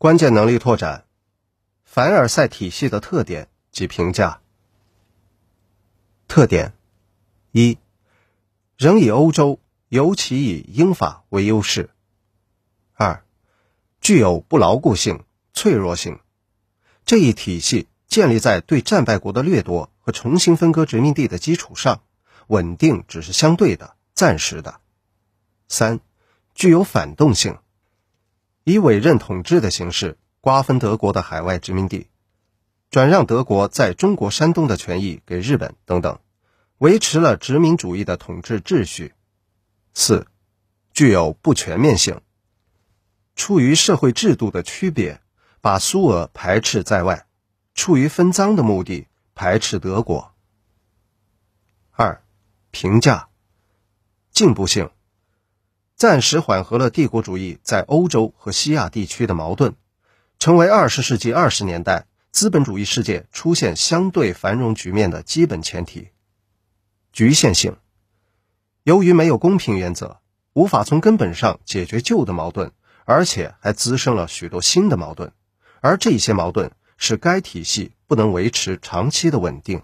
[0.00, 1.04] 关键能力拓展，
[1.84, 4.40] 凡尔赛体系的特点及评价。
[6.26, 6.72] 特点
[7.52, 7.76] 一，
[8.78, 9.60] 仍以欧洲，
[9.90, 11.90] 尤其以英法为优势。
[12.94, 13.22] 二，
[14.00, 15.22] 具有不牢固性、
[15.52, 16.18] 脆弱性。
[17.04, 22.00] 这一体系建立在对战败国的掠夺和重新分割殖民地的基础上，
[22.46, 24.80] 稳定只是相对的、暂时的。
[25.68, 26.00] 三，
[26.54, 27.58] 具有反动性。
[28.64, 32.08] 以委任统治的形式瓜分德国的海外殖民地，
[32.90, 36.18] 转让德国在中国山东的权益给日本等等，
[36.78, 39.14] 维持了殖民主义的统治秩序。
[39.94, 40.26] 四，
[40.92, 42.20] 具有不全面性。
[43.34, 45.20] 出于社会制度的区别，
[45.60, 47.26] 把苏俄排斥在外；
[47.74, 50.34] 出于分赃的目的，排斥德国。
[51.92, 52.22] 二，
[52.70, 53.28] 评价
[54.30, 54.90] 进步性。
[56.00, 59.74] 暂时缓和了帝国主义在欧洲和西亚地区的矛盾，
[60.38, 66.08] 成为二十世纪二十年代资本主义世界出现相对繁荣局面的基本前提。
[67.12, 67.76] 局限性，
[68.82, 70.20] 由于没有公平原则，
[70.54, 72.72] 无法从根本上解决旧的矛盾，
[73.04, 75.32] 而且还滋生了许多新的矛盾，
[75.82, 79.82] 而这些矛盾使该体系不能维持长期的稳定。